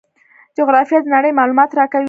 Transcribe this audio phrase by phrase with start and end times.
[0.57, 1.99] جغرافیه د نړۍ معلومات راکوي.